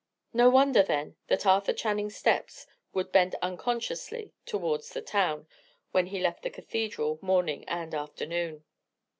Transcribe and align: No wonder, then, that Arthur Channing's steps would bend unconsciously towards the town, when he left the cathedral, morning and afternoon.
No 0.33 0.49
wonder, 0.49 0.81
then, 0.81 1.15
that 1.27 1.45
Arthur 1.45 1.73
Channing's 1.73 2.15
steps 2.15 2.65
would 2.91 3.11
bend 3.11 3.35
unconsciously 3.39 4.33
towards 4.47 4.89
the 4.89 5.01
town, 5.03 5.47
when 5.91 6.07
he 6.07 6.19
left 6.19 6.41
the 6.41 6.49
cathedral, 6.49 7.19
morning 7.21 7.63
and 7.69 7.93
afternoon. 7.93 8.65